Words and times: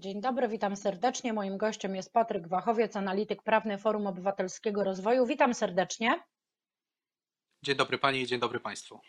Dzień 0.00 0.20
dobry, 0.20 0.48
witam 0.48 0.76
serdecznie. 0.76 1.32
Moim 1.32 1.56
gościem 1.56 1.96
jest 1.96 2.12
Patryk 2.12 2.48
Wachowiec, 2.48 2.96
analityk 2.96 3.42
prawny 3.42 3.78
Forum 3.78 4.06
Obywatelskiego 4.06 4.84
Rozwoju. 4.84 5.26
Witam 5.26 5.54
serdecznie. 5.54 6.22
Dzień 7.62 7.76
dobry 7.76 7.98
Pani 7.98 8.20
i 8.20 8.26
dzień 8.26 8.40
dobry 8.40 8.60
Państwu. 8.60 9.00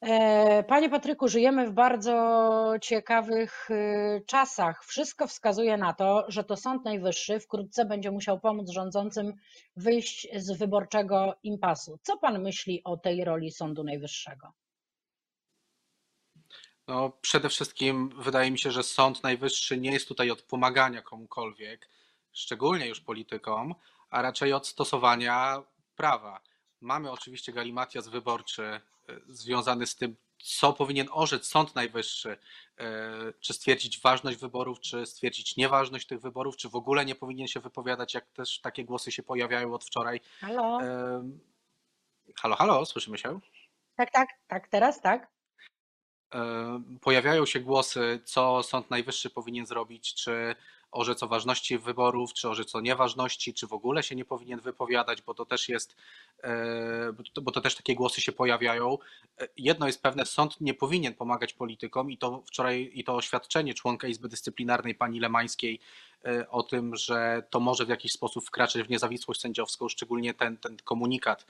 E, 0.00 0.64
panie 0.64 0.90
Patryku, 0.90 1.28
żyjemy 1.28 1.66
w 1.66 1.72
bardzo 1.72 2.74
ciekawych 2.80 3.70
y, 3.70 4.24
czasach. 4.26 4.84
Wszystko 4.84 5.26
wskazuje 5.26 5.76
na 5.76 5.92
to, 5.92 6.24
że 6.28 6.44
to 6.44 6.56
Sąd 6.56 6.84
Najwyższy 6.84 7.40
wkrótce 7.40 7.84
będzie 7.84 8.10
musiał 8.10 8.40
pomóc 8.40 8.70
rządzącym 8.70 9.32
wyjść 9.76 10.28
z 10.36 10.58
wyborczego 10.58 11.34
impasu. 11.42 11.98
Co 12.02 12.18
pan 12.18 12.42
myśli 12.42 12.84
o 12.84 12.96
tej 12.96 13.24
roli 13.24 13.50
Sądu 13.50 13.84
Najwyższego? 13.84 14.52
No, 16.92 17.10
przede 17.20 17.48
wszystkim 17.48 18.08
wydaje 18.08 18.50
mi 18.50 18.58
się, 18.58 18.70
że 18.70 18.82
Sąd 18.82 19.22
Najwyższy 19.22 19.78
nie 19.78 19.92
jest 19.92 20.08
tutaj 20.08 20.30
od 20.30 20.42
pomagania 20.42 21.02
komukolwiek, 21.02 21.88
szczególnie 22.32 22.86
już 22.86 23.00
politykom, 23.00 23.74
a 24.10 24.22
raczej 24.22 24.52
od 24.52 24.66
stosowania 24.66 25.62
prawa. 25.96 26.40
Mamy 26.80 27.10
oczywiście 27.10 27.52
galimatias 27.52 28.08
wyborczy 28.08 28.62
e, 28.62 28.80
związany 29.28 29.86
z 29.86 29.96
tym, 29.96 30.16
co 30.38 30.72
powinien 30.72 31.08
orzec 31.10 31.46
Sąd 31.46 31.74
Najwyższy, 31.74 32.36
e, 32.78 32.88
czy 33.40 33.52
stwierdzić 33.52 34.00
ważność 34.00 34.38
wyborów, 34.38 34.80
czy 34.80 35.06
stwierdzić 35.06 35.56
nieważność 35.56 36.06
tych 36.06 36.20
wyborów, 36.20 36.56
czy 36.56 36.68
w 36.68 36.76
ogóle 36.76 37.04
nie 37.04 37.14
powinien 37.14 37.48
się 37.48 37.60
wypowiadać, 37.60 38.14
jak 38.14 38.26
też 38.26 38.60
takie 38.60 38.84
głosy 38.84 39.12
się 39.12 39.22
pojawiają 39.22 39.74
od 39.74 39.84
wczoraj. 39.84 40.20
Halo? 40.40 40.78
Halo, 42.36 42.56
halo, 42.56 42.86
słyszymy 42.86 43.18
się? 43.18 43.40
Tak, 43.96 44.10
tak, 44.10 44.28
tak, 44.48 44.68
teraz 44.68 45.00
tak. 45.00 45.32
Pojawiają 47.00 47.46
się 47.46 47.60
głosy, 47.60 48.20
co 48.24 48.62
Sąd 48.62 48.90
Najwyższy 48.90 49.30
powinien 49.30 49.66
zrobić, 49.66 50.14
czy 50.14 50.54
orzec 50.92 51.22
o 51.22 51.28
ważności 51.28 51.78
wyborów, 51.78 52.32
czy 52.32 52.48
orzec 52.48 52.74
o 52.74 52.80
nieważności, 52.80 53.54
czy 53.54 53.66
w 53.66 53.72
ogóle 53.72 54.02
się 54.02 54.16
nie 54.16 54.24
powinien 54.24 54.60
wypowiadać, 54.60 55.22
bo 55.22 55.34
to 55.34 55.46
też 55.46 55.68
jest, 55.68 55.96
e, 56.44 57.12
bo 57.42 57.52
to 57.52 57.60
też 57.60 57.74
takie 57.74 57.94
głosy 57.94 58.20
się 58.20 58.32
pojawiają. 58.32 58.98
E, 59.40 59.48
jedno 59.56 59.86
jest 59.86 60.02
pewne, 60.02 60.26
sąd 60.26 60.60
nie 60.60 60.74
powinien 60.74 61.14
pomagać 61.14 61.52
politykom 61.52 62.10
i 62.10 62.18
to 62.18 62.42
wczoraj 62.46 62.90
i 62.94 63.04
to 63.04 63.14
oświadczenie 63.14 63.74
członka 63.74 64.08
Izby 64.08 64.28
Dyscyplinarnej 64.28 64.94
pani 64.94 65.20
Lemańskiej 65.20 65.80
o 66.50 66.62
tym, 66.62 66.96
że 66.96 67.42
to 67.50 67.60
może 67.60 67.86
w 67.86 67.88
jakiś 67.88 68.12
sposób 68.12 68.44
wkraczać 68.46 68.82
w 68.82 68.90
niezawisłość 68.90 69.40
sędziowską, 69.40 69.88
szczególnie 69.88 70.34
ten, 70.34 70.56
ten 70.56 70.76
komunikat 70.84 71.46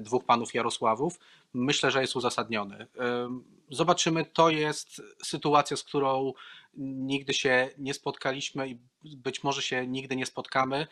dwóch 0.00 0.24
panów 0.24 0.54
Jarosławów, 0.54 1.18
myślę, 1.54 1.90
że 1.90 2.00
jest 2.00 2.16
uzasadniony. 2.16 2.86
Zobaczymy, 3.70 4.24
to 4.24 4.50
jest 4.50 5.02
sytuacja, 5.22 5.76
z 5.76 5.82
którą 5.82 6.32
nigdy 6.76 7.34
się 7.34 7.70
nie 7.78 7.94
spotkaliśmy 7.94 8.68
i 8.68 8.76
być 9.16 9.42
może 9.42 9.62
się 9.62 9.86
nigdy 9.86 10.16
nie 10.16 10.26
spotkamy. 10.26 10.86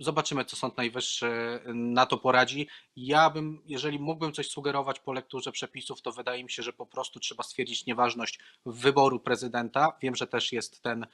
Zobaczymy, 0.00 0.44
co 0.44 0.56
Sąd 0.56 0.76
Najwyższy 0.76 1.60
na 1.74 2.06
to 2.06 2.18
poradzi. 2.18 2.68
Ja 2.96 3.30
bym, 3.30 3.62
jeżeli 3.66 3.98
mógłbym 3.98 4.32
coś 4.32 4.48
sugerować 4.48 5.00
po 5.00 5.12
lekturze 5.12 5.52
przepisów, 5.52 6.02
to 6.02 6.12
wydaje 6.12 6.44
mi 6.44 6.50
się, 6.50 6.62
że 6.62 6.72
po 6.72 6.86
prostu 6.86 7.20
trzeba 7.20 7.42
stwierdzić 7.42 7.86
nieważność 7.86 8.38
wyboru 8.66 9.20
prezydenta. 9.20 9.96
Wiem, 10.02 10.16
że 10.16 10.26
też 10.26 10.52
jest 10.52 10.82
ten, 10.82 11.06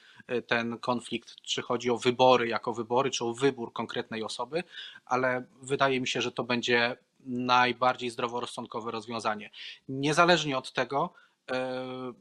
ten 0.47 0.79
konflikt, 0.79 1.34
czy 1.42 1.62
chodzi 1.62 1.91
o 1.91 1.98
wybory 1.98 2.48
jako 2.48 2.73
wybory, 2.73 3.11
czy 3.11 3.25
o 3.25 3.34
wybór 3.34 3.73
konkretnej 3.73 4.23
osoby, 4.23 4.62
ale 5.07 5.47
wydaje 5.62 6.01
mi 6.01 6.09
się, 6.09 6.23
że 6.23 6.33
to 6.33 6.45
będzie 6.45 6.97
najbardziej 7.20 8.11
zdroworozsądkowe 8.11 8.91
rozwiązanie. 8.91 9.51
Niezależnie 9.89 10.59
od 10.59 10.73
tego, 10.73 11.12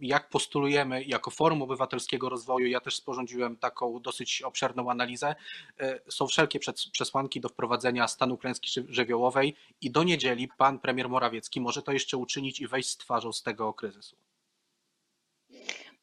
jak 0.02 0.30
postulujemy 0.30 1.04
jako 1.04 1.32
Forum 1.32 1.62
Obywatelskiego 1.62 2.30
Rozwoju, 2.30 2.68
ja 2.68 2.80
też 2.80 2.96
sporządziłem 2.96 3.58
taką 3.58 4.00
dosyć 4.00 4.42
obszerną 4.42 4.92
analizę, 4.92 5.36
e, 5.80 6.00
są 6.12 6.28
wszelkie 6.28 6.60
przesłanki 6.92 7.42
do 7.42 7.50
wprowadzenia 7.50 8.08
stanu 8.08 8.38
klęski 8.38 8.70
żywiołowej 8.90 9.56
i 9.82 9.92
do 9.92 10.04
niedzieli 10.04 10.48
pan 10.58 10.80
premier 10.80 11.10
Morawiecki 11.10 11.62
może 11.62 11.82
to 11.82 11.92
jeszcze 11.92 12.18
uczynić 12.18 12.60
i 12.60 12.68
wejść 12.68 12.90
z 12.90 12.98
twarzą 12.98 13.34
z 13.34 13.44
tego 13.44 13.74
kryzysu. 13.74 14.16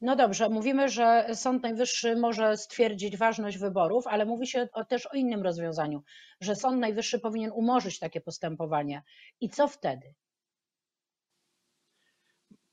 No 0.01 0.17
dobrze, 0.17 0.49
mówimy, 0.49 0.89
że 0.89 1.27
Sąd 1.35 1.63
Najwyższy 1.63 2.17
może 2.17 2.57
stwierdzić 2.57 3.17
ważność 3.17 3.59
wyborów, 3.59 4.07
ale 4.07 4.27
mówi 4.27 4.47
się 4.47 4.69
też 4.89 5.07
o 5.07 5.17
innym 5.17 5.43
rozwiązaniu, 5.43 6.03
że 6.41 6.57
Sąd 6.57 6.81
Najwyższy 6.81 7.19
powinien 7.19 7.53
umorzyć 7.53 7.99
takie 7.99 8.21
postępowanie. 8.21 9.03
I 9.41 9.49
co 9.49 9.69
wtedy? 9.69 10.15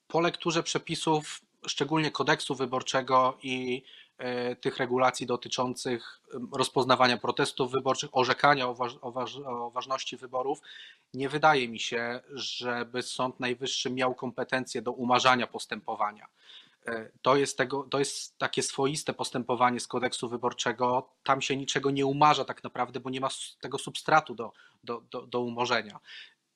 Po 0.10 0.20
lekturze 0.20 0.64
przepisów, 0.64 1.42
szczególnie 1.68 2.12
kodeksu 2.12 2.56
wyborczego 2.56 3.38
i 3.44 3.84
e, 4.18 4.56
tych 4.56 4.78
regulacji 4.78 5.26
dotyczących 5.26 6.22
rozpoznawania 6.52 7.18
protestów 7.18 7.72
wyborczych, 7.72 8.10
orzekania 8.14 8.68
o, 8.68 8.76
waż, 8.76 8.98
o, 9.02 9.12
waż, 9.12 9.36
o, 9.36 9.72
ważności 9.72 10.18
wyborów, 10.18 10.60
nie 11.14 11.30
wydaje 11.30 11.70
mi 11.70 11.80
się, 11.80 12.22
żeby 12.34 13.02
Sąd 13.02 13.40
Najwyższy 13.40 13.90
miał 13.90 14.16
kompetencje 14.16 14.82
do 14.82 14.92
umarzania 14.92 15.48
postępowania. 15.48 16.28
E, 16.88 17.10
to 17.22 17.36
jest, 17.36 17.58
tego, 17.58 17.84
to 17.84 18.00
jest 18.00 18.38
takie 18.38 18.64
swoiste 18.64 19.14
postępowanie 19.14 19.80
z 19.80 19.88
kodeksu 19.88 20.30
wyborczego. 20.30 21.10
Tam 21.24 21.42
się 21.42 21.58
niczego 21.58 21.92
nie 21.92 22.06
umarza 22.06 22.46
tak 22.46 22.64
naprawdę, 22.64 23.00
bo 23.00 23.10
nie 23.10 23.22
ma 23.22 23.30
tego 23.62 23.78
substratu 23.78 24.36
do, 24.36 24.52
do, 24.84 25.02
do, 25.12 25.22
do 25.28 25.42
umorzenia. 25.42 26.00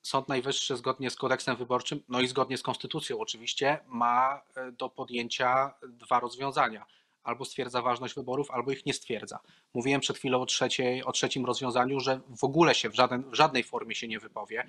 Sąd 0.04 0.28
Najwyższy 0.28 0.76
zgodnie 0.76 1.10
z 1.10 1.16
kodeksem 1.16 1.56
wyborczym, 1.56 2.02
no 2.08 2.20
i 2.20 2.26
zgodnie 2.26 2.58
z 2.58 2.62
konstytucją 2.62 3.18
oczywiście, 3.18 3.78
ma 3.86 4.42
e, 4.56 4.72
do 4.72 4.88
podjęcia 4.88 5.74
dwa 5.88 6.20
rozwiązania. 6.20 6.86
Albo 7.22 7.44
stwierdza 7.44 7.82
ważność 7.82 8.14
wyborów, 8.14 8.50
albo 8.50 8.72
ich 8.72 8.86
nie 8.86 8.92
stwierdza. 8.92 9.38
Mówiłem 9.74 10.00
przed 10.00 10.16
chwilą 10.16 10.40
o, 10.40 10.46
trzeciej, 10.46 11.04
o 11.04 11.12
trzecim 11.12 11.46
rozwiązaniu, 11.46 12.00
że 12.00 12.20
w 12.36 12.44
ogóle 12.44 12.74
się 12.74 12.88
w, 12.88 12.94
żaden, 12.94 13.30
w 13.30 13.34
żadnej 13.34 13.64
formie 13.64 13.94
się 13.94 14.08
nie 14.08 14.20
wypowie, 14.20 14.66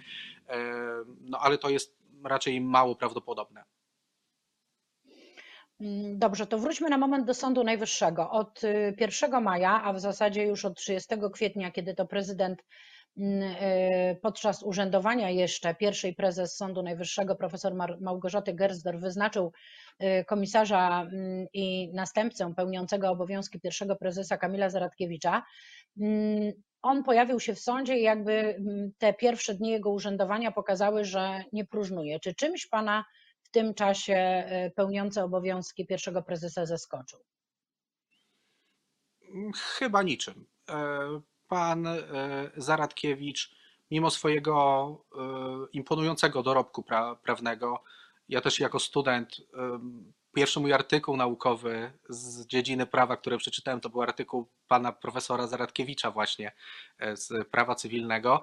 e, 0.50 0.58
no 1.22 1.40
ale 1.40 1.58
to 1.58 1.70
jest 1.70 1.96
raczej 2.24 2.62
mało 2.62 2.96
prawdopodobne. 2.96 3.64
Mm, 5.82 6.20
dobrze, 6.20 6.48
to 6.48 6.58
wróćmy 6.60 6.90
na 6.90 6.98
moment 6.98 7.26
do 7.26 7.34
Sądu 7.34 7.64
Najwyższego. 7.64 8.32
Od 8.32 8.62
1 9.00 9.34
y, 9.34 9.42
maja, 9.42 9.84
a 9.84 9.94
w 9.94 10.00
zasadzie 10.00 10.44
już 10.44 10.66
od 10.66 10.78
30 10.78 11.16
kwietnia, 11.34 11.72
kiedy 11.72 11.96
to 11.96 12.06
prezydent 12.06 12.64
podczas 14.22 14.64
urzędowania 14.64 15.30
jeszcze 15.30 15.76
pierwszej 15.76 16.16
prezes 16.16 16.56
Sądu 16.56 16.84
Najwyższego, 16.84 17.36
profesor 17.36 17.74
Małgorzaty 18.02 18.54
Gersdorf, 18.54 19.02
wyznaczył 19.02 19.52
e, 20.00 20.26
komisarza 20.26 21.02
mm, 21.02 21.48
i 21.54 21.94
następcę 21.94 22.54
pełniącego 22.56 23.10
obowiązki 23.10 23.60
pierwszego 23.60 23.96
prezesa 23.96 24.38
Kamila 24.38 24.70
Zaradkiewicza. 24.70 25.44
Mm, 26.02 26.54
on 26.82 27.04
pojawił 27.04 27.40
się 27.40 27.56
w 27.56 27.60
sądzie 27.60 27.98
i 27.98 28.04
jakby 28.04 28.64
te 28.98 29.14
pierwsze 29.14 29.54
dni 29.54 29.70
jego 29.70 29.90
urzędowania 29.90 30.52
pokazały, 30.52 31.06
że 31.06 31.44
nie 31.54 31.66
próżnuje. 31.66 32.20
Czy 32.20 32.36
czymś 32.36 32.68
pana 32.68 33.06
w 33.44 33.50
tym 33.52 33.74
czasie 33.74 34.14
e, 34.14 34.72
pełniący 34.72 35.22
obowiązki 35.22 35.88
pierwszego 35.88 36.24
prezesa 36.24 36.66
zaskoczył? 36.66 37.20
Chyba 39.56 40.04
niczym 40.04 40.46
pan 41.48 41.88
e, 41.88 42.02
Zaradkiewicz, 42.58 43.56
mimo 43.92 44.10
swojego 44.10 44.98
e, 45.16 45.20
imponującego 45.74 46.44
dorobku 46.44 46.84
pra 46.84 47.16
prawnego, 47.16 47.84
ja 48.30 48.42
też 48.42 48.60
jako 48.60 48.80
student, 48.80 49.42
e, 49.54 49.80
pierwszy 50.34 50.60
mój 50.60 50.74
artykuł 50.74 51.18
naukowy 51.18 51.92
z 52.10 52.48
dziedziny 52.48 52.86
prawa, 52.86 53.18
który 53.18 53.38
przeczytałem, 53.38 53.82
to 53.82 53.90
był 53.90 54.02
artykuł 54.02 54.48
pana 54.68 54.92
profesora 54.92 55.48
Zaradkiewicza 55.48 56.12
właśnie 56.12 56.52
z 57.14 57.48
prawa 57.48 57.76
cywilnego. 57.76 58.42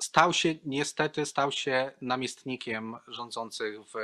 Stał 0.00 0.32
się, 0.32 0.54
niestety, 0.64 1.26
stał 1.26 1.52
się 1.52 1.92
namiestnikiem 2.00 2.96
rządzących 3.08 3.80
w 3.82 3.94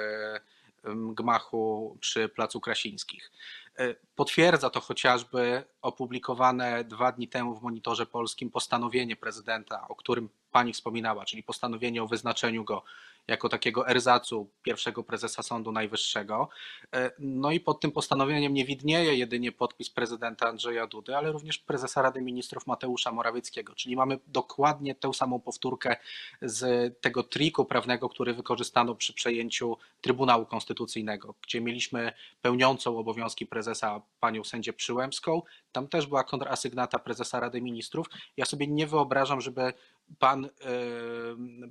gmachu 1.14 1.96
przy 2.00 2.28
Placu 2.28 2.60
Krasińskich. 2.60 3.32
E, 3.78 3.94
potwierdza 4.16 4.70
to 4.70 4.80
chociażby 4.80 5.64
opublikowane 5.82 6.84
dwa 6.84 7.12
dni 7.12 7.28
temu 7.28 7.54
w 7.54 7.62
Monitorze 7.62 8.06
Polskim 8.06 8.50
postanowienie 8.50 9.16
prezydenta, 9.16 9.88
o 9.88 9.96
którym 9.96 10.28
pani 10.50 10.72
wspominała, 10.72 11.24
czyli 11.24 11.42
postanowienie 11.42 12.02
o 12.02 12.06
wyznaczeniu 12.06 12.64
go 12.64 12.84
jako 13.28 13.48
takiego 13.48 13.88
erzacu 13.88 14.50
pierwszego 14.62 15.04
prezesa 15.04 15.42
Sądu 15.42 15.72
Najwyższego. 15.72 16.48
E, 16.94 17.10
no 17.18 17.50
i 17.50 17.60
pod 17.60 17.80
tym 17.80 17.92
postanowieniem 17.92 18.54
nie 18.54 18.64
widnieje 18.64 19.14
jedynie 19.14 19.52
podpis 19.52 19.90
prezydenta 19.90 20.48
Andrzeja 20.48 20.86
Dudy, 20.86 21.16
ale 21.16 21.32
również 21.32 21.58
prezesa 21.58 22.02
Rady 22.02 22.22
Ministrów 22.22 22.66
Mateusza 22.66 23.12
Morawieckiego, 23.12 23.74
czyli 23.74 23.96
mamy 23.96 24.18
dokładnie 24.26 24.94
tę 24.94 25.14
samą 25.14 25.40
powtórkę 25.40 25.96
z 26.42 26.92
tego 27.00 27.22
triku 27.22 27.64
prawnego, 27.64 28.08
który 28.08 28.34
wykorzystano 28.34 28.94
przy 28.94 29.14
przejęciu 29.14 29.76
Trybunału 30.00 30.46
Konstytucyjnego, 30.46 31.34
gdzie 31.42 31.60
mieliśmy 31.60 32.12
pełniącą 32.42 32.98
obowiązki 32.98 33.46
prezesa 33.46 34.02
panią 34.20 34.44
sędzię 34.44 34.72
Przyłębską, 34.72 35.42
tam 35.72 35.88
też 35.88 36.06
była 36.06 36.24
kontrasygnata 36.24 36.98
prezesa 36.98 37.40
Rady 37.40 37.60
Ministrów. 37.60 38.06
Ja 38.36 38.44
sobie 38.44 38.66
nie 38.66 38.86
wyobrażam, 38.86 39.40
żeby 39.40 39.72
pan, 40.18 40.48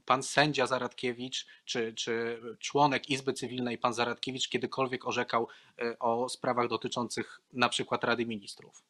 pan 0.05 0.23
sędzia 0.23 0.67
Zaradkiewicz, 0.67 1.47
czy, 1.65 1.93
czy 1.93 2.41
członek 2.59 3.09
Izby 3.09 3.33
Cywilnej, 3.33 3.77
pan 3.77 3.93
Zaradkiewicz, 3.93 4.49
kiedykolwiek 4.49 5.07
orzekał 5.07 5.47
o 5.99 6.29
sprawach 6.29 6.67
dotyczących 6.67 7.41
na 7.53 7.69
przykład 7.69 8.03
Rady 8.03 8.25
Ministrów. 8.25 8.83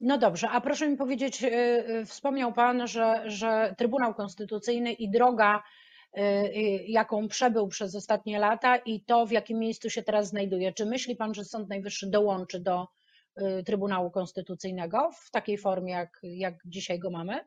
No 0.00 0.18
dobrze, 0.18 0.50
a 0.50 0.60
proszę 0.60 0.88
mi 0.88 0.96
powiedzieć, 0.96 1.44
wspomniał 2.06 2.52
Pan, 2.52 2.88
że, 2.88 3.22
że 3.26 3.74
Trybunał 3.78 4.14
Konstytucyjny 4.14 4.92
i 4.92 5.10
droga 5.10 5.62
jaką 6.86 7.28
przebył 7.28 7.68
przez 7.68 7.94
ostatnie 7.94 8.38
lata 8.38 8.76
i 8.76 9.00
to, 9.00 9.26
w 9.26 9.30
jakim 9.30 9.58
miejscu 9.58 9.90
się 9.90 10.02
teraz 10.02 10.28
znajduje. 10.28 10.72
Czy 10.72 10.86
myśli 10.86 11.16
Pan, 11.16 11.34
że 11.34 11.44
Sąd 11.44 11.68
Najwyższy 11.68 12.10
dołączy 12.10 12.60
do 12.60 12.88
Trybunału 13.66 14.10
Konstytucyjnego 14.10 15.10
w 15.12 15.30
takiej 15.30 15.58
formie, 15.58 15.92
jak, 15.92 16.20
jak 16.22 16.54
dzisiaj 16.64 16.98
go 16.98 17.10
mamy? 17.10 17.44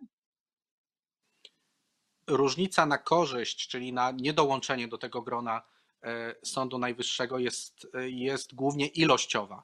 Różnica 2.28 2.86
na 2.86 2.98
korzyść, 2.98 3.68
czyli 3.68 3.94
na 3.94 4.12
niedołączenie 4.12 4.88
do 4.88 4.98
tego 4.98 5.22
grona 5.22 5.62
e, 6.04 6.36
Sądu 6.44 6.78
Najwyższego 6.78 7.40
jest, 7.40 7.88
jest 8.08 8.56
głównie 8.56 8.88
ilościowa. 8.88 9.64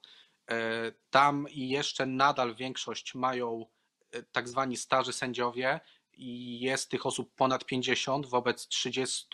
E, 0.51 0.92
tam 1.10 1.45
jeszcze 1.51 2.06
nadal 2.06 2.56
większość 2.56 3.16
mają 3.16 3.66
e, 4.12 4.24
tak 4.24 4.50
zwani 4.50 4.77
starzy 4.77 5.13
sędziowie, 5.13 5.80
i 6.18 6.60
jest 6.60 6.89
tych 6.89 7.06
osób 7.06 7.36
ponad 7.36 7.66
50 7.66 8.25
wobec 8.25 8.68
30 8.68 9.27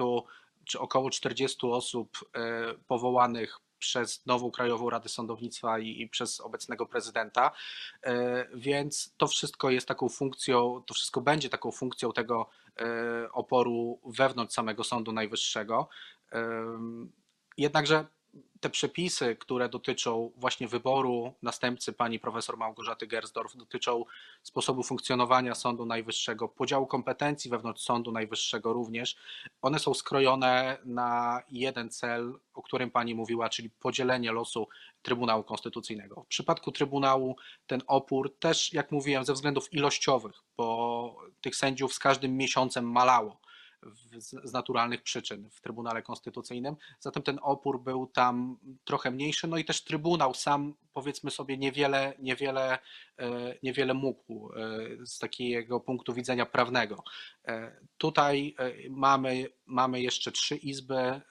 czy 0.65 0.79
około 0.79 1.09
40 1.09 1.57
osób 1.67 2.17
e, 2.35 2.73
powołanych 2.87 3.59
przez 3.81 4.25
nową 4.25 4.51
Krajową 4.51 4.89
Radę 4.89 5.09
Sądownictwa 5.09 5.79
i, 5.79 6.01
i, 6.01 6.09
przez 6.09 6.39
obecnego 6.39 6.85
prezydenta. 6.85 7.51
E, 8.03 8.47
więc 8.53 9.13
to 9.17 9.27
wszystko 9.27 9.69
jest 9.69 9.87
taką 9.87 10.09
funkcją, 10.09 10.83
to 10.85 10.93
wszystko 10.93 11.21
będzie 11.21 11.49
taką 11.49 11.71
funkcją 11.71 12.13
tego 12.13 12.49
e, 12.79 13.31
oporu 13.31 13.99
wewnątrz 14.05 14.53
samego 14.53 14.83
Sądu 14.83 15.11
Najwyższego. 15.11 15.89
Jednakże 17.57 18.05
te 18.61 18.69
przepisy, 18.69 19.35
które 19.35 19.69
dotyczą 19.69 20.31
właśnie 20.35 20.67
wyboru 20.67 21.33
następcy 21.41 21.93
pani 21.93 22.19
profesor 22.19 22.57
Małgorzaty 22.57 23.07
Gersdorf, 23.07 23.57
dotyczą 23.57 24.05
sposobu 24.43 24.83
funkcjonowania 24.83 25.55
Sądu 25.55 25.85
Najwyższego, 25.85 26.49
podziału 26.49 26.87
kompetencji 26.87 27.51
wewnątrz 27.51 27.83
Sądu 27.83 28.11
Najwyższego 28.11 28.73
również, 28.73 29.15
one 29.61 29.79
są 29.79 29.93
skrojone 29.93 30.77
na 30.85 31.41
jeden 31.51 31.89
cel, 31.89 32.39
o 32.53 32.61
którym 32.61 32.91
pani 32.91 33.15
mówiła, 33.15 33.49
czyli 33.49 33.69
podzielenie 33.69 34.31
losu 34.31 34.67
Trybunału 35.01 35.43
Konstytucyjnego. 35.43 36.23
W 36.23 36.27
przypadku 36.27 36.71
Trybunału 36.71 37.35
ten 37.67 37.81
opór 37.87 38.35
też, 38.39 38.73
jak 38.73 38.91
mówiłem, 38.91 39.25
ze 39.25 39.33
względów 39.33 39.73
ilościowych, 39.73 40.43
bo 40.57 41.15
tych 41.41 41.55
sędziów 41.55 41.93
z 41.93 41.99
każdym 41.99 42.37
miesiącem 42.37 42.91
malało 42.91 43.41
z 44.43 44.53
naturalnych 44.53 45.03
przyczyn 45.03 45.49
w 45.49 45.61
Trybunale 45.61 46.01
Konstytucyjnym. 46.01 46.75
Zatem 46.99 47.23
ten 47.23 47.39
opór 47.41 47.83
był 47.83 48.07
tam 48.07 48.57
trochę 48.83 49.11
mniejszy, 49.11 49.47
no 49.47 49.57
i 49.57 49.65
też 49.65 49.83
Trybunał 49.83 50.33
sam 50.33 50.73
powiedzmy 50.93 51.31
sobie 51.31 51.57
niewiele, 51.57 52.13
niewiele, 52.19 52.79
e, 53.17 53.57
niewiele 53.63 53.93
mógł 53.93 54.53
e, 54.53 54.57
z 55.05 55.19
takiego 55.19 55.79
punktu 55.79 56.13
widzenia 56.13 56.45
prawnego. 56.45 57.03
E, 57.47 57.79
tutaj 57.97 58.55
mamy, 58.89 59.47
mamy 59.65 60.01
jeszcze 60.01 60.31
trzy 60.31 60.55
izby. 60.55 61.21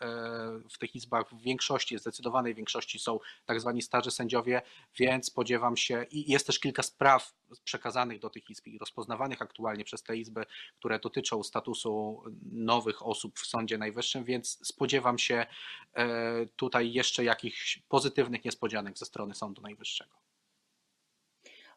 W 0.71 0.79
tych 0.79 0.97
izbach 0.97 1.31
w 1.31 1.43
większości, 1.43 1.99
zdecydowanej 1.99 2.55
większości 2.55 2.99
są 2.99 3.19
tak 3.45 3.61
zwani 3.61 3.83
starzy 3.83 4.11
sędziowie, 4.11 4.63
więc 4.99 5.27
spodziewam 5.27 5.77
się 5.77 6.07
i 6.11 6.33
jest 6.33 6.47
też 6.47 6.59
kilka 6.59 6.83
spraw 6.83 7.35
przekazanych 7.65 8.21
do 8.21 8.31
tych 8.31 8.51
izb 8.51 8.67
i 8.67 8.79
rozpoznawanych 8.79 9.43
aktualnie 9.43 9.85
przez 9.85 10.03
te 10.03 10.17
izby, 10.17 10.45
które 10.79 10.99
dotyczą 10.99 11.43
statusu 11.43 12.23
nowych 12.53 13.07
osób 13.07 13.39
w 13.39 13.47
Sądzie 13.47 13.79
Najwyższym, 13.79 14.25
więc 14.25 14.67
spodziewam 14.67 15.19
się 15.19 15.47
tutaj 16.57 16.93
jeszcze 16.93 17.25
jakichś 17.25 17.79
pozytywnych 17.89 18.45
niespodzianek 18.45 18.99
ze 18.99 19.07
strony 19.07 19.35
Sądu 19.35 19.50
Sądu 19.51 19.63
Najwyższego. 19.63 20.17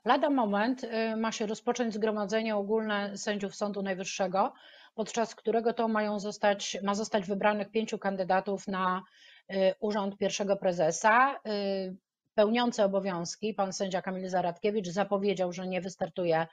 Lada 0.05 0.29
moment 0.29 0.83
y, 0.83 1.15
ma 1.15 1.31
się 1.31 1.45
rozpocząć 1.45 1.93
zgromadzenie 1.93 2.55
ogólne 2.55 3.17
sędziów 3.17 3.55
Sądu 3.55 3.81
Najwyższego, 3.81 4.53
podczas 4.95 5.35
którego 5.35 5.73
to 5.73 5.87
mają 5.87 6.19
zostać, 6.19 6.77
ma 6.83 6.95
zostać 6.95 7.25
wybranych 7.25 7.71
pięciu 7.71 7.99
kandydatów 7.99 8.67
na 8.67 9.03
y, 9.51 9.55
urząd 9.79 10.17
pierwszego 10.17 10.57
prezesa. 10.57 11.35
Y, 11.47 11.95
pełniący 12.35 12.83
obowiązki, 12.83 13.53
pan 13.53 13.73
sędzia 13.73 14.01
Kamil 14.01 14.29
Zaradkiewicz, 14.29 14.87
zapowiedział, 14.87 15.53
że 15.53 15.67
nie 15.67 15.81
wystartuje 15.81 16.47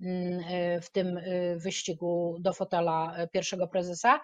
mm, 0.00 0.44
w 0.82 0.90
tym 0.90 1.20
wyścigu 1.56 2.36
do 2.40 2.52
fotela 2.52 3.16
pierwszego 3.32 3.68
prezesa. 3.68 4.20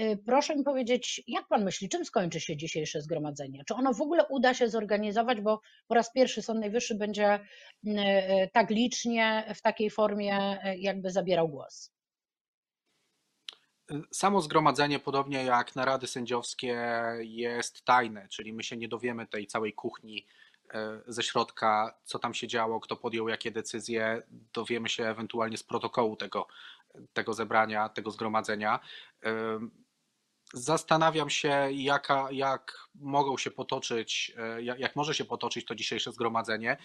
Y, 0.00 0.18
proszę 0.26 0.56
mi 0.56 0.64
powiedzieć, 0.64 1.22
jak 1.26 1.48
pan 1.48 1.64
myśli, 1.64 1.88
czym 1.88 2.04
skończy 2.04 2.40
się 2.40 2.56
dzisiejsze 2.56 3.02
zgromadzenie? 3.02 3.64
Czy 3.66 3.74
ono 3.74 3.94
w 3.94 4.00
ogóle 4.00 4.26
uda 4.28 4.54
się 4.54 4.68
zorganizować, 4.68 5.40
bo 5.40 5.60
po 5.86 5.94
raz 5.94 6.12
pierwszy 6.12 6.42
Sąd 6.42 6.60
Najwyższy 6.60 6.94
będzie 6.94 7.34
y, 7.34 7.90
y, 7.90 8.50
tak 8.52 8.70
licznie, 8.70 9.54
w 9.54 9.62
takiej 9.62 9.90
formie, 9.90 10.58
jakby 10.78 11.10
zabierał 11.10 11.48
głos? 11.48 11.92
Samo 14.12 14.40
zgromadzenie, 14.40 14.98
podobnie 14.98 15.44
jak 15.44 15.76
narady 15.76 16.06
sędziowskie, 16.06 16.84
jest 17.20 17.84
tajne, 17.84 18.28
czyli 18.28 18.52
my 18.52 18.62
się 18.62 18.76
nie 18.76 18.88
dowiemy 18.88 19.26
tej 19.26 19.46
całej 19.46 19.72
kuchni 19.72 20.26
ze 21.06 21.22
środka, 21.22 21.98
co 22.04 22.18
tam 22.18 22.34
się 22.34 22.48
działo, 22.48 22.80
kto 22.80 22.96
podjął 22.96 23.28
jakie 23.28 23.50
decyzje. 23.50 24.22
Dowiemy 24.52 24.88
się 24.88 25.04
ewentualnie 25.04 25.56
z 25.56 25.62
protokołu 25.62 26.16
tego, 26.16 26.46
tego 27.12 27.34
zebrania, 27.34 27.88
tego 27.88 28.10
zgromadzenia. 28.10 28.80
Zastanawiam 30.54 31.30
się, 31.30 31.68
jaka, 31.72 32.28
jak 32.30 32.88
mogą 32.94 33.36
się 33.36 33.50
potoczyć, 33.50 34.32
e, 34.36 34.62
jak, 34.62 34.78
jak 34.78 34.96
może 34.96 35.14
się 35.14 35.24
potoczyć 35.24 35.66
to 35.66 35.74
dzisiejsze 35.74 36.12
zgromadzenie. 36.12 36.76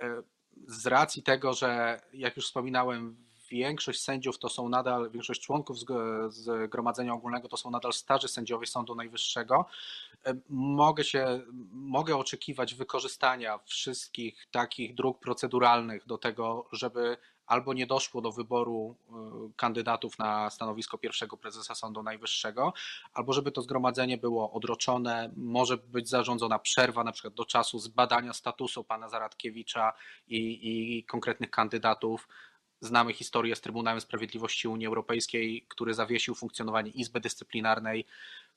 E, 0.00 0.22
z 0.66 0.86
racji 0.86 1.22
tego, 1.22 1.52
że 1.52 2.00
jak 2.12 2.36
już 2.36 2.46
wspominałem, 2.46 3.30
większość 3.50 4.02
sędziów 4.02 4.38
to 4.38 4.48
są 4.48 4.68
nadal, 4.68 5.10
większość 5.10 5.42
członków 5.42 5.76
Zgromadzenia 6.28 7.14
Ogólnego 7.14 7.48
to 7.48 7.56
są 7.56 7.70
nadal 7.70 7.92
starzy 7.92 8.28
sędziowie 8.28 8.66
Sądu 8.66 8.94
Najwyższego, 8.94 9.66
e, 10.26 10.34
mogę 10.48 11.04
się, 11.04 11.40
mogę 11.72 12.16
oczekiwać 12.16 12.74
wykorzystania 12.74 13.58
wszystkich 13.64 14.46
takich 14.50 14.94
dróg 14.94 15.18
proceduralnych 15.18 16.06
do 16.06 16.18
tego, 16.18 16.68
żeby 16.72 17.16
albo 17.50 17.74
nie 17.74 17.86
doszło 17.86 18.20
do 18.20 18.32
wyboru 18.32 18.96
e, 19.08 19.12
kandydatów 19.56 20.18
na 20.18 20.50
stanowisko 20.50 20.98
pierwszego 20.98 21.36
prezesa 21.36 21.74
Sądu 21.74 22.02
Najwyższego, 22.02 22.72
albo 23.14 23.32
żeby 23.32 23.52
to 23.52 23.62
zgromadzenie 23.62 24.18
było 24.18 24.52
odroczone, 24.52 25.30
może 25.36 25.76
być 25.76 26.08
zarządzona 26.08 26.58
przerwa 26.58 27.04
na 27.04 27.12
przykład 27.12 27.34
do 27.34 27.44
czasu 27.44 27.78
zbadania 27.78 28.32
statusu 28.32 28.84
pana 28.84 29.08
Zaradkiewicza 29.08 29.92
i, 30.28 30.38
i 30.98 31.04
konkretnych 31.04 31.50
kandydatów. 31.50 32.28
Znamy 32.80 33.12
historię 33.12 33.56
z 33.56 33.60
Trybunałem 33.60 34.00
Sprawiedliwości 34.00 34.68
Unii 34.68 34.86
Europejskiej, 34.86 35.66
który 35.68 35.94
zawiesił 35.94 36.34
funkcjonowanie 36.34 36.90
Izby 36.90 37.20
Dyscyplinarnej. 37.20 38.06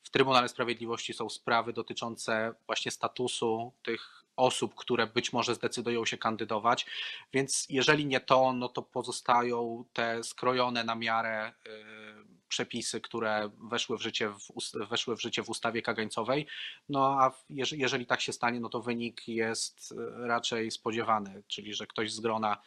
W 0.04 0.10
Trybunale 0.10 0.50
Sprawiedliwości 0.50 1.14
są 1.14 1.30
sprawy 1.30 1.74
dotyczące 1.74 2.54
właśnie 2.68 2.92
statusu 2.92 3.72
tych 3.84 4.23
osób, 4.36 4.76
które 4.76 5.08
być 5.08 5.34
może 5.34 5.56
zdecydują 5.56 6.06
się 6.06 6.18
kandydować. 6.18 6.86
Więc 7.34 7.66
jeżeli 7.70 8.06
nie 8.06 8.20
to, 8.20 8.54
no 8.54 8.70
to 8.70 8.82
pozostają 8.82 9.86
te 9.94 10.24
skrojone 10.24 10.84
na 10.84 10.96
miarę 10.96 11.54
y, 11.68 12.34
przepisy, 12.48 13.02
które 13.02 13.50
weszły 13.70 13.98
w 13.98 14.02
życie 14.02 14.30
w, 14.30 14.88
weszły 14.90 15.16
w, 15.16 15.22
życie 15.22 15.44
w 15.44 15.50
ustawie 15.50 15.82
kagańcowej. 15.82 16.48
No 16.90 17.18
a 17.20 17.32
jeżeli, 17.50 18.06
tak 18.06 18.22
się 18.22 18.34
stanie, 18.34 18.60
no 18.60 18.70
to 18.70 18.82
wynik 18.82 19.28
jest 19.28 19.92
y, 19.92 19.96
raczej 20.28 20.72
spodziewany, 20.72 21.44
czyli 21.48 21.74
że 21.74 21.88
ktoś 21.88 22.14
z 22.14 22.20
grona 22.20 22.58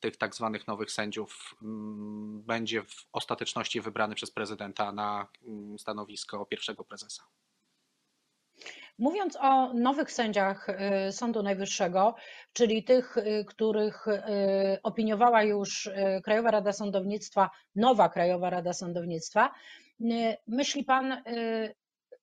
tych 0.00 0.16
tak 0.16 0.34
zwanych 0.34 0.66
nowych 0.66 0.92
sędziów 0.92 1.54
mm, 1.62 2.42
będzie 2.42 2.82
w 2.82 3.06
ostateczności 3.12 3.80
wybrany 3.80 4.14
przez 4.14 4.30
prezydenta 4.30 4.92
na 4.92 5.26
mm, 5.46 5.78
stanowisko 5.78 6.46
pierwszego 6.46 6.84
prezesa. 6.84 7.24
Mówiąc 8.98 9.36
o 9.40 9.72
nowych 9.72 10.12
sędziach 10.12 10.68
y, 11.08 11.12
Sądu 11.12 11.42
Najwyższego, 11.42 12.14
czyli 12.52 12.84
tych, 12.84 13.16
y, 13.16 13.44
których 13.48 14.08
y, 14.08 14.12
opiniowała 14.82 15.42
już 15.42 15.90
Krajowa 16.24 16.50
Rada 16.50 16.72
Sądownictwa, 16.72 17.50
nowa 17.74 18.08
Krajowa 18.08 18.50
Rada 18.50 18.72
Sądownictwa, 18.72 19.52
myśli 20.46 20.84
Pan, 20.84 21.22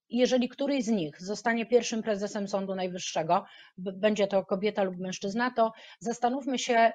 jeżeli 0.09 0.49
któryś 0.49 0.85
z 0.85 0.87
nich 0.87 1.21
zostanie 1.21 1.65
pierwszym 1.65 2.03
prezesem 2.03 2.47
Sądu 2.47 2.75
Najwyższego, 2.75 3.45
będzie 3.77 4.27
to 4.27 4.45
kobieta 4.45 4.83
lub 4.83 4.97
mężczyzna, 4.97 5.51
to 5.51 5.71
zastanówmy 5.99 6.59
się, 6.59 6.91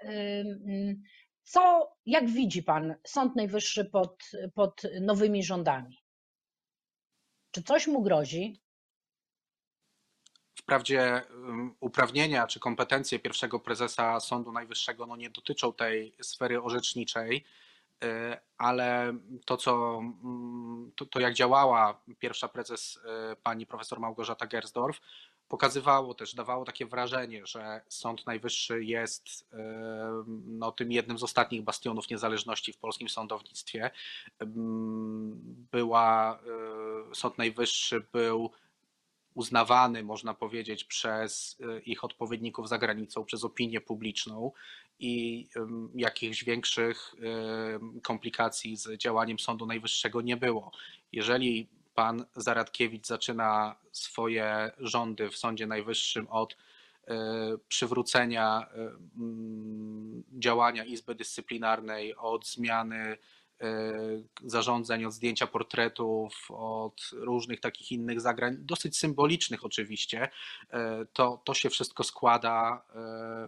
co, 1.43 1.93
jak 2.07 2.29
widzi 2.29 2.63
Pan 2.63 2.95
Sąd 3.07 3.37
Najwyższy 3.37 3.85
pod, 3.85 4.23
pod 4.55 4.83
nowymi 5.01 5.45
rządami? 5.45 5.99
Czy 7.51 7.63
coś 7.63 7.87
mu 7.87 8.03
grozi? 8.03 8.61
Wprawdzie 10.57 11.23
uprawnienia 11.81 12.47
czy 12.47 12.61
kompetencje 12.61 13.19
pierwszego 13.19 13.61
prezesa 13.61 14.21
Sądu 14.21 14.53
Najwyższego 14.53 15.07
no 15.07 15.17
nie 15.17 15.31
dotyczą 15.31 15.73
tej 15.73 16.15
sfery 16.23 16.63
orzeczniczej, 16.63 17.45
ale 18.59 19.15
to, 19.45 19.57
co, 19.57 19.99
mm, 19.99 20.93
to, 20.97 21.07
to 21.07 21.21
jak 21.21 21.35
działała 21.35 22.01
pierwsza 22.19 22.49
prezes 22.49 23.01
pani 23.43 23.67
profesor 23.67 24.01
Małgorzata 24.01 24.47
Gersdorf, 24.47 25.01
pokazywało 25.49 26.15
też, 26.15 26.35
dawało 26.35 26.65
takie 26.65 26.87
wrażenie, 26.87 27.47
że 27.47 27.81
Sąd 27.89 28.27
Najwyższy 28.27 28.85
jest 28.85 29.49
no, 30.47 30.73
tym 30.73 30.93
jednym 30.93 31.19
z 31.19 31.23
ostatnich 31.23 31.63
bastionów 31.63 32.11
niezależności 32.11 32.73
w 32.73 32.79
polskim 32.79 33.09
sądownictwie. 33.09 33.91
Była, 35.73 36.39
Sąd 37.15 37.39
Najwyższy 37.39 38.07
był 38.13 38.51
uznawany, 39.37 40.03
można 40.03 40.35
powiedzieć, 40.35 40.85
przez 40.85 41.59
ich 41.85 42.05
odpowiedników 42.05 42.69
za 42.69 42.79
granicą, 42.79 43.25
przez 43.25 43.45
opinię 43.45 43.81
publiczną 43.81 44.53
i 44.99 45.47
jakichś 45.95 46.45
większych 46.45 47.15
komplikacji 48.03 48.77
z 48.77 48.97
działaniem 48.97 49.39
Sądu 49.39 49.67
Najwyższego 49.67 50.21
nie 50.21 50.37
było. 50.37 50.71
Jeżeli 51.13 51.69
pan 51.95 52.25
Zaradkiewicz 52.37 53.07
zaczyna 53.07 53.77
swoje 53.93 54.71
rządy 54.79 55.31
w 55.31 55.37
Sądzie 55.37 55.67
Najwyższym 55.67 56.29
od 56.29 56.57
e, 57.09 57.17
przywrócenia 57.69 58.67
działania 60.39 60.85
Izby 60.85 61.15
Dyscyplinarnej, 61.15 62.17
od 62.17 62.47
zmiany 62.47 63.19
zarządzeń, 64.45 65.05
od 65.05 65.13
zdjęcia 65.13 65.47
portretów, 65.47 66.49
od 66.51 67.11
różnych 67.13 67.61
takich 67.61 67.93
innych 67.93 68.21
zagrań, 68.21 68.57
dosyć 68.59 68.99
symbolicznych 68.99 69.65
oczywiście, 69.65 70.29
e, 70.71 71.07
to, 71.13 71.41
to 71.45 71.55
się 71.55 71.71
wszystko 71.71 72.05
składa 72.05 72.83
e, 72.95 72.99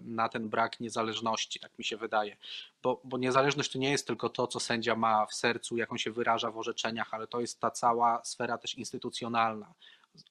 na 0.03 0.29
ten 0.29 0.49
brak 0.49 0.81
niezależności, 0.81 1.61
tak 1.61 1.79
mi 1.79 1.85
się 1.85 1.97
wydaje. 1.97 2.37
Bo, 2.83 3.01
bo 3.05 3.19
niezależność 3.19 3.73
to 3.73 3.79
nie 3.79 3.91
jest 3.91 4.07
tylko 4.07 4.29
to, 4.29 4.47
co 4.47 4.61
sędzia 4.61 4.97
ma 4.97 5.27
w 5.27 5.35
sercu, 5.35 5.77
jak 5.77 5.93
on 5.93 5.99
się 5.99 6.11
wyraża 6.11 6.51
w 6.51 6.59
orzeczeniach, 6.59 7.15
ale 7.15 7.27
to 7.27 7.41
jest 7.41 7.61
ta 7.61 7.71
cała 7.71 8.25
sfera 8.25 8.59
też 8.59 8.75
instytucjonalna 8.75 9.75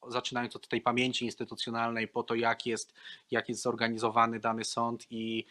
zaczynając 0.07 0.55
od 0.55 0.67
tej 0.67 0.81
pamięci 0.81 1.25
instytucjonalnej 1.25 2.07
po 2.07 2.23
to, 2.23 2.35
jak 2.35 2.65
jest, 2.65 2.93
jak 3.31 3.49
jest 3.49 3.61
zorganizowany 3.61 4.39
dany 4.39 4.65
sąd 4.65 5.07
i 5.09 5.45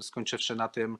skończywszy 0.00 0.56
na 0.56 0.68
tym, 0.68 0.98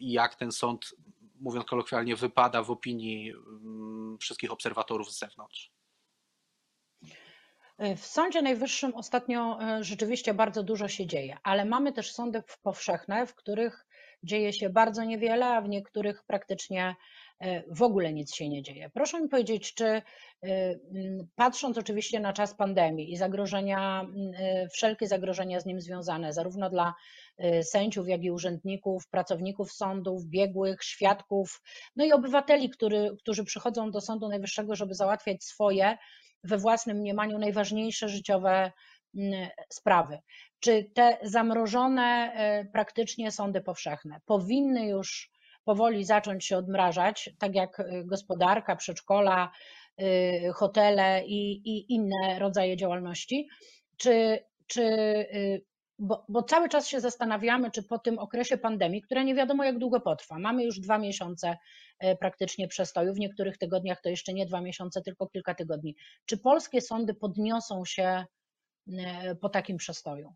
jak 0.00 0.34
ten 0.34 0.52
sąd 0.52 0.94
mówiąc 1.42 1.66
kolokwialnie, 1.66 2.16
wypada 2.16 2.62
w 2.62 2.70
opinii 2.70 3.32
mm, 3.32 4.18
wszystkich 4.20 4.52
obserwatorów 4.52 5.12
z 5.12 5.18
zewnątrz. 5.18 5.72
W 7.96 8.06
Sądzie 8.06 8.42
Najwyższym 8.42 8.94
ostatnio 8.94 9.58
e, 9.62 9.84
rzeczywiście 9.84 10.34
bardzo 10.34 10.62
dużo 10.62 10.88
się 10.88 11.06
dzieje, 11.06 11.38
ale 11.42 11.64
mamy 11.64 11.92
też 11.92 12.12
sądy 12.12 12.42
powszechne, 12.62 13.26
w 13.26 13.34
których 13.34 13.86
dzieje 14.22 14.52
się 14.52 14.70
bardzo 14.70 15.04
niewiele, 15.04 15.46
a 15.46 15.60
w 15.60 15.68
niektórych 15.68 16.22
praktycznie 16.26 16.84
e, 16.88 16.94
w 17.68 17.82
ogóle 17.82 18.12
nic 18.12 18.34
się 18.34 18.48
nie 18.48 18.62
dzieje. 18.62 18.90
Proszę 18.94 19.20
mi 19.20 19.28
powiedzieć, 19.28 19.74
czy 19.74 19.84
e, 19.84 20.02
patrząc 21.34 21.78
oczywiście 21.78 22.20
na 22.20 22.32
czas 22.32 22.54
pandemii 22.54 23.12
i 23.12 23.16
zagrożenia, 23.16 24.06
wszelkie 24.72 25.08
zagrożenia 25.08 25.60
z 25.60 25.66
nim 25.66 25.80
związane, 25.80 26.32
zarówno 26.32 26.70
dla 26.70 26.94
sędziów, 27.62 28.08
jak 28.08 28.22
i 28.22 28.30
urzędników, 28.30 29.08
pracowników 29.08 29.72
sądów, 29.72 30.26
biegłych, 30.26 30.82
świadków, 30.82 31.62
no 31.96 32.04
i 32.04 32.12
obywateli, 32.12 32.70
który, 32.70 33.16
którzy 33.18 33.44
przychodzą 33.44 33.90
do 33.90 34.00
Sądu 34.00 34.28
Najwyższego, 34.28 34.76
żeby 34.76 34.94
załatwiać 34.94 35.44
swoje 35.44 35.98
we 36.44 36.58
własnym 36.58 36.96
mniemaniu 36.96 37.38
najważniejsze 37.38 38.08
życiowe 38.08 38.72
sprawy. 39.72 40.18
Czy 40.60 40.90
te 40.94 41.18
zamrożone 41.22 42.32
e, 42.34 42.64
praktycznie 42.64 43.30
sądy 43.30 43.60
powszechne 43.60 44.20
powinny 44.26 44.86
już 44.86 45.30
powoli 45.64 46.04
zacząć 46.04 46.46
się 46.46 46.56
odmrażać, 46.56 47.30
tak 47.38 47.54
jak 47.54 47.80
e, 47.80 48.04
gospodarka, 48.04 48.76
przedszkola, 48.76 49.50
e, 49.98 50.52
hotele 50.52 51.22
i, 51.26 51.52
i 51.52 51.92
inne 51.92 52.38
rodzaje 52.38 52.76
działalności? 52.76 53.48
Czy, 53.96 54.38
czy 54.66 54.86
bo, 55.98 56.24
bo, 56.28 56.42
cały 56.42 56.68
czas 56.68 56.88
się 56.88 57.00
zastanawiamy, 57.00 57.70
czy 57.70 57.82
po 57.82 57.98
tym 57.98 58.18
okresie 58.18 58.58
pandemii, 58.58 59.02
która 59.02 59.22
nie 59.22 59.34
wiadomo 59.34 59.64
jak 59.64 59.78
długo 59.78 60.00
potrwa, 60.00 60.38
mamy 60.38 60.64
już 60.64 60.80
dwa 60.80 60.98
miesiące 60.98 61.56
praktycznie 62.20 62.68
przestoju, 62.68 63.14
w 63.14 63.18
niektórych 63.18 63.58
tygodniach 63.58 64.00
to 64.00 64.08
jeszcze 64.08 64.32
nie 64.32 64.46
dwa 64.46 64.60
miesiące, 64.60 65.02
tylko 65.02 65.26
kilka 65.26 65.54
tygodni. 65.54 65.96
Czy 66.26 66.38
polskie 66.38 66.80
sądy 66.80 67.14
podniosą 67.14 67.84
się 67.84 68.24
po 69.40 69.48
takim 69.48 69.76
przestoju? 69.76 70.34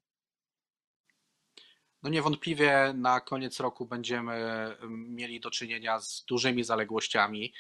No 2.06 2.10
niewątpliwie 2.10 2.92
na 2.94 3.20
koniec 3.20 3.60
roku 3.60 3.86
będziemy 3.86 4.76
mieli 4.88 5.40
do 5.40 5.50
czynienia 5.50 6.00
z 6.00 6.24
dużymi 6.24 6.64
zaległościami. 6.64 7.52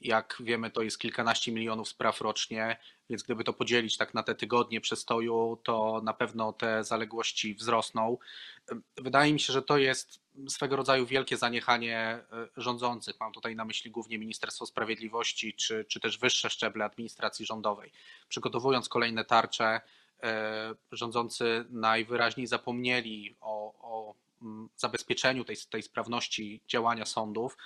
Jak 0.00 0.36
wiemy, 0.40 0.70
to 0.70 0.82
jest 0.82 0.98
kilkanaście 0.98 1.52
milionów 1.52 1.88
spraw 1.88 2.20
rocznie, 2.20 2.76
więc 3.10 3.22
gdyby 3.22 3.44
to 3.44 3.52
podzielić 3.52 3.96
tak 3.96 4.14
na 4.14 4.22
te 4.22 4.34
tygodnie 4.34 4.80
przestoju, 4.80 5.58
to 5.64 6.00
na 6.04 6.12
pewno 6.12 6.52
te 6.52 6.84
zaległości 6.84 7.54
wzrosną. 7.54 8.18
Wydaje 8.96 9.32
mi 9.32 9.40
się, 9.40 9.52
że 9.52 9.62
to 9.62 9.78
jest 9.78 10.20
swego 10.48 10.76
rodzaju 10.76 11.06
wielkie 11.06 11.36
zaniechanie 11.36 11.98
e, 11.98 12.24
rządzących. 12.56 13.20
Mam 13.20 13.32
tutaj 13.32 13.56
na 13.56 13.64
myśli 13.64 13.90
głównie 13.90 14.18
Ministerstwo 14.18 14.66
Sprawiedliwości 14.66 15.54
czy, 15.54 15.84
czy 15.84 16.00
też 16.00 16.18
wyższe 16.18 16.50
szczeble 16.50 16.84
administracji 16.84 17.46
rządowej. 17.46 17.92
Przygotowując 18.28 18.88
kolejne 18.88 19.24
tarcze, 19.24 19.80
rządzący 20.92 21.64
najwyraźniej 21.70 22.46
zapomnieli 22.46 23.36
o, 23.40 23.74
o 23.80 24.14
zabezpieczeniu 24.76 25.44
tej, 25.44 25.56
tej 25.70 25.82
sprawności 25.82 26.60
działania 26.68 27.04
sądów 27.04 27.56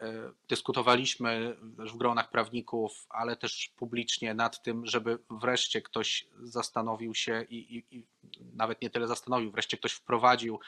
E, 0.00 0.30
dyskutowaliśmy 0.48 1.56
w 1.62 1.96
gronach 1.96 2.30
prawników, 2.30 3.06
ale 3.10 3.36
też 3.36 3.72
publicznie 3.76 4.34
nad 4.34 4.62
tym, 4.62 4.86
żeby 4.86 5.18
wreszcie 5.30 5.82
ktoś 5.82 6.26
zastanowił 6.42 7.14
się 7.14 7.46
i, 7.50 7.76
i, 7.76 7.96
i 7.98 8.06
nawet 8.54 8.82
nie 8.82 8.90
tyle 8.90 9.08
zastanowił, 9.08 9.50
wreszcie 9.50 9.76
ktoś 9.76 9.92
wprowadził 9.92 10.60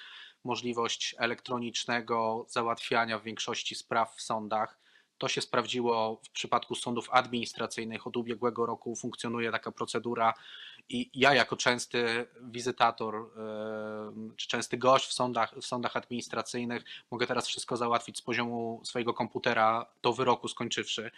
możliwość 0.45 1.14
elektronicznego 1.19 2.47
załatwiania 2.49 3.19
w 3.19 3.23
większości 3.23 3.75
spraw 3.75 4.16
w 4.16 4.23
sądach. 4.23 4.78
To 5.18 5.28
się 5.28 5.40
sprawdziło 5.40 6.20
w 6.25 6.30
przypadku 6.30 6.75
sądów 6.75 7.08
administracyjnych. 7.11 8.06
Od 8.06 8.16
ubiegłego 8.16 8.66
roku 8.66 8.96
funkcjonuje 8.96 9.52
taka 9.52 9.73
procedura 9.73 10.35
i 10.88 11.11
ja 11.14 11.35
jako 11.35 11.56
częsty 11.56 12.26
wizytator 12.40 13.30
czy 14.37 14.49
częsty 14.49 14.78
gość 14.78 15.06
w 15.08 15.12
sądach, 15.12 15.54
w 15.54 15.66
sądach 15.66 15.96
administracyjnych 15.96 16.85
mogę 17.11 17.26
teraz 17.26 17.46
wszystko 17.49 17.76
załatwić 17.76 18.18
z 18.18 18.23
poziomu 18.23 18.80
swojego 18.85 19.14
komputera 19.14 19.87
do 20.02 20.12
wyroku 20.12 20.49
skończywszy. 20.49 21.11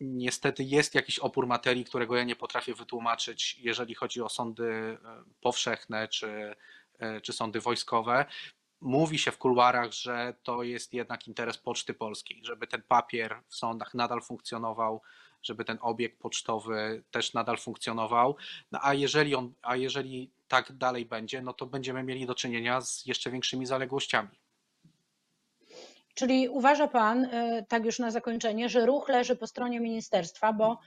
Niestety 0.00 0.64
jest 0.64 0.94
jakiś 0.94 1.18
opór 1.18 1.46
materii, 1.46 1.84
którego 1.84 2.16
ja 2.16 2.24
nie 2.24 2.36
potrafię 2.36 2.74
wytłumaczyć, 2.74 3.58
jeżeli 3.60 3.94
chodzi 3.94 4.20
o 4.20 4.28
sądy 4.28 4.98
powszechne 5.40 6.08
czy, 6.08 6.56
czy 7.22 7.32
sądy 7.32 7.60
wojskowe 7.60 8.26
mówi 8.84 9.18
się 9.18 9.30
w 9.30 9.38
kuluarach, 9.38 9.92
że 9.92 10.34
to 10.42 10.62
jest 10.62 10.94
jednak 10.94 11.28
interes 11.28 11.58
Poczty 11.58 11.94
Polskiej, 11.94 12.40
żeby 12.44 12.66
ten 12.66 12.82
papier 12.82 13.40
w 13.48 13.56
sądach 13.56 13.94
nadal 13.94 14.22
funkcjonował, 14.22 15.00
żeby 15.42 15.64
ten 15.64 15.78
obieg 15.80 16.18
pocztowy 16.18 17.02
też 17.10 17.34
nadal 17.34 17.58
funkcjonował. 17.58 18.36
No 18.72 18.78
a 18.82 18.94
jeżeli, 18.94 19.34
on, 19.34 19.52
a 19.62 19.76
jeżeli 19.76 20.30
tak 20.48 20.72
dalej 20.72 21.06
będzie, 21.06 21.42
no 21.42 21.52
to 21.52 21.66
będziemy 21.66 22.02
mieli 22.02 22.26
do 22.26 22.34
czynienia 22.34 22.80
z 22.80 23.06
jeszcze 23.06 23.30
większymi 23.30 23.66
zaległościami. 23.66 24.38
Czyli 26.14 26.48
uważa 26.48 26.88
Pan, 26.88 27.24
e, 27.24 27.64
tak 27.68 27.84
już 27.84 27.98
na 27.98 28.10
zakończenie, 28.10 28.68
że 28.68 28.86
ruch 28.86 29.08
leży 29.08 29.36
po 29.36 29.46
stronie 29.46 29.80
ministerstwa, 29.80 30.52
bo 30.52 30.78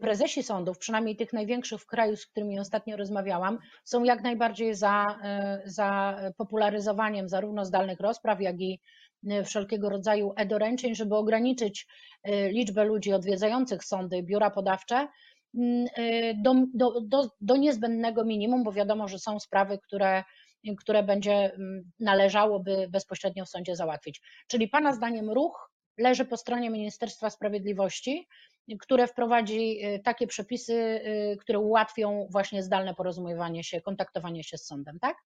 prezesi 0.00 0.42
sądów, 0.42 0.78
przynajmniej 0.78 1.16
tych 1.16 1.32
największych 1.32 1.80
w 1.80 1.86
kraju, 1.86 2.16
z 2.16 2.26
którymi 2.26 2.60
ostatnio 2.60 2.96
rozmawiałam, 2.96 3.58
są 3.84 4.04
jak 4.04 4.22
najbardziej 4.22 4.74
za, 4.74 5.18
e, 5.22 5.62
za 5.64 6.20
popularyzowaniem 6.36 7.28
zarówno 7.28 7.64
zdalnych 7.64 8.00
rozpraw, 8.00 8.40
jak 8.40 8.60
i 8.60 8.80
Y, 9.30 9.44
wszelkiego 9.44 9.88
rodzaju 9.88 10.32
e-doręczeń, 10.36 10.94
żeby 10.94 11.16
ograniczyć 11.16 11.86
y, 12.28 12.48
liczbę 12.48 12.84
ludzi 12.84 13.12
odwiedzających 13.12 13.84
sądy, 13.84 14.22
biura 14.22 14.50
podawcze 14.50 15.08
mm, 15.54 15.86
y, 15.98 16.34
do, 16.42 16.54
do, 16.74 17.00
do, 17.00 17.30
do 17.40 17.56
niezbędnego 17.56 18.24
minimum, 18.24 18.64
bo 18.64 18.72
wiadomo, 18.72 19.08
że 19.08 19.18
są 19.18 19.40
sprawy, 19.40 19.78
które, 19.78 20.24
które 20.78 21.02
będzie 21.02 21.32
mm, 21.54 21.92
należałoby 22.00 22.88
bezpośrednio 22.90 23.44
w 23.44 23.48
sądzie 23.48 23.76
załatwić. 23.76 24.20
Czyli 24.46 24.68
Pana 24.68 24.92
zdaniem 24.92 25.30
ruch 25.30 25.70
leży 25.98 26.24
po 26.24 26.36
stronie 26.36 26.70
Ministerstwa 26.70 27.30
Sprawiedliwości, 27.30 28.28
które 28.80 29.06
wprowadzi 29.06 29.80
takie 30.04 30.26
przepisy, 30.26 31.00
które 31.40 31.58
ułatwią 31.58 32.28
właśnie 32.30 32.62
zdalne 32.62 32.94
porozumiewanie 32.94 33.64
się, 33.64 33.80
kontaktowanie 33.80 34.44
się 34.44 34.58
z 34.58 34.66
sądem, 34.66 34.98
tak? 34.98 35.16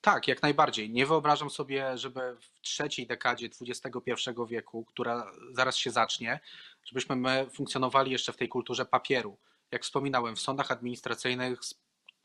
Tak, 0.00 0.28
jak 0.28 0.42
najbardziej. 0.42 0.90
Nie 0.90 1.06
wyobrażam 1.06 1.50
sobie, 1.50 1.98
żeby 1.98 2.36
w 2.40 2.60
trzeciej 2.60 3.06
dekadzie 3.06 3.46
XXI 3.46 4.10
wieku, 4.48 4.84
która 4.84 5.32
zaraz 5.52 5.76
się 5.76 5.90
zacznie, 5.90 6.40
żebyśmy 6.84 7.16
my 7.16 7.46
funkcjonowali 7.50 8.12
jeszcze 8.12 8.32
w 8.32 8.36
tej 8.36 8.48
kulturze 8.48 8.84
papieru. 8.84 9.38
Jak 9.70 9.82
wspominałem, 9.82 10.36
w 10.36 10.40
sądach 10.40 10.70
administracyjnych 10.70 11.60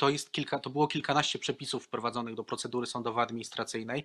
to 0.01 0.10
jest 0.10 0.31
kilka, 0.31 0.60
to 0.60 0.70
było 0.70 0.88
kilkanaście 0.88 1.39
przepisów 1.39 1.86
wprowadzonych 1.86 2.36
do 2.36 2.43
procedury 2.43 2.88
sądowo-administracyjnej, 2.88 4.03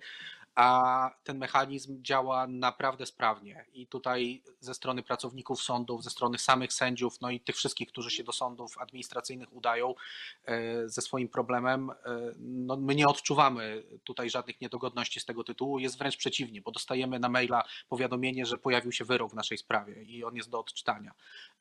a 0.55 1.09
ten 1.23 1.37
mechanizm 1.37 2.03
działa 2.03 2.47
naprawdę 2.47 3.05
sprawnie. 3.05 3.65
I 3.73 3.87
tutaj 3.87 4.43
ze 4.59 4.73
strony 4.73 5.03
pracowników 5.03 5.61
sądów, 5.61 6.03
ze 6.03 6.09
strony 6.09 6.37
samych 6.37 6.73
sędziów, 6.73 7.21
no 7.21 7.29
i 7.29 7.39
tych 7.39 7.55
wszystkich, 7.55 7.87
którzy 7.87 8.11
się 8.11 8.23
do 8.23 8.31
sądów 8.31 8.77
administracyjnych 8.77 9.53
udają 9.53 9.95
e, 10.45 10.89
ze 10.89 11.01
swoim 11.01 11.29
problemem, 11.29 11.89
e, 11.89 11.95
no 12.39 12.77
my 12.77 12.95
nie 12.95 13.07
odczuwamy 13.07 13.83
tutaj 14.03 14.29
żadnych 14.29 14.61
niedogodności 14.61 15.19
z 15.19 15.25
tego 15.25 15.43
tytułu. 15.43 15.79
Jest 15.79 15.97
wręcz 15.97 16.17
przeciwnie, 16.17 16.61
bo 16.61 16.71
dostajemy 16.71 17.19
na 17.19 17.29
maila 17.29 17.63
powiadomienie, 17.89 18.45
że 18.45 18.57
pojawił 18.57 18.91
się 18.91 19.05
wyrok 19.05 19.31
w 19.31 19.35
naszej 19.35 19.57
sprawie 19.57 20.03
i 20.03 20.23
on 20.23 20.35
jest 20.35 20.49
do 20.49 20.59
odczytania. 20.59 21.11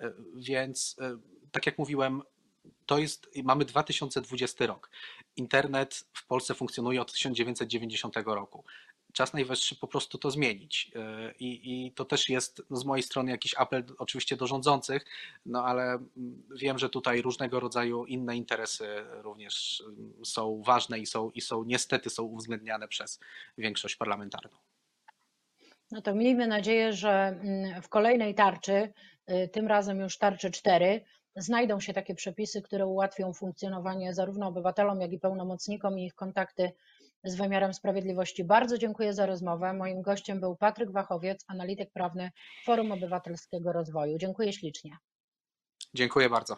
E, 0.01 0.13
więc 0.35 0.97
tak 1.53 1.67
jak 1.67 1.79
mówiłem, 1.79 2.23
to 2.87 2.99
jest, 2.99 3.31
mamy 3.45 3.65
2020 3.65 4.67
rok. 4.67 4.91
Internet 5.37 6.07
w 6.13 6.27
Polsce 6.27 6.55
funkcjonuje 6.55 7.01
od 7.01 7.13
1990 7.13 8.17
roku. 8.27 8.65
Czas 9.13 9.33
najwyższy 9.33 9.77
po 9.77 9.87
prostu 9.89 10.19
to 10.19 10.31
zmienić. 10.31 10.91
E, 10.95 11.33
I, 11.39 11.87
i 11.87 11.93
to 11.93 12.05
też 12.05 12.29
jest 12.29 12.63
no 12.71 12.77
z 12.77 12.85
mojej 12.85 13.03
strony 13.03 13.31
jakiś 13.31 13.55
apel 13.55 13.85
oczywiście 13.99 14.37
do 14.37 14.47
rządzących, 14.47 15.05
no 15.47 15.65
ale 15.65 15.83
mm, 15.83 16.43
wiem, 16.57 16.79
że 16.79 16.89
tutaj 16.89 17.23
różnego 17.23 17.61
rodzaju 17.61 18.05
inne 18.05 18.37
interesy 18.37 18.89
również 19.11 19.83
mm, 19.87 20.13
są 20.25 20.63
ważne 20.67 20.99
i 20.99 21.07
są, 21.07 21.31
i 21.31 21.41
są 21.41 21.65
niestety 21.65 22.11
są 22.11 22.23
uwzględniane 22.23 22.89
przez 22.89 23.21
większość 23.59 23.97
parlamentarną. 23.97 24.59
No 25.91 26.03
to 26.03 26.15
miejmy 26.15 26.47
nadzieję, 26.47 26.93
że 26.93 27.11
mm, 27.11 27.83
w 27.83 27.89
kolejnej 27.89 28.35
tarczy, 28.35 28.93
y, 29.31 29.49
tym 29.49 29.67
razem 29.67 30.01
już 30.01 30.19
tarczy 30.19 30.51
4, 30.51 31.05
znajdą 31.37 31.81
się 31.81 31.93
takie 31.95 32.15
przepisy, 32.15 32.63
które 32.63 32.87
ułatwią 32.87 33.33
funkcjonowanie 33.33 34.15
zarówno 34.15 34.49
obywatelom, 34.49 35.01
jak 35.01 35.13
i 35.13 35.19
pełnomocnikom 35.19 35.99
i 35.99 36.05
ich 36.05 36.15
kontakty 36.15 36.73
z 37.25 37.35
wymiarem 37.35 37.75
sprawiedliwości. 37.75 38.45
Bardzo 38.45 38.79
dziękuję 38.79 39.15
za 39.15 39.27
rozmowę. 39.27 39.73
Moim 39.73 40.03
gościem 40.03 40.41
był 40.41 40.57
Patryk 40.57 40.91
Wachowiec, 40.91 41.45
analityk 41.49 41.93
prawny 41.93 42.31
Forum 42.65 42.93
Obywatelskiego 42.93 43.73
Rozwoju. 43.73 44.19
Dziękuję 44.19 44.53
ślicznie. 44.53 44.97
Dziękuję 45.95 46.31
bardzo. 46.31 46.57